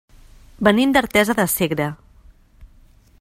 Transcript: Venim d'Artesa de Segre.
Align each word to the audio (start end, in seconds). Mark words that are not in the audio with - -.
Venim 0.67 0.95
d'Artesa 0.95 1.37
de 1.41 1.47
Segre. 1.57 1.91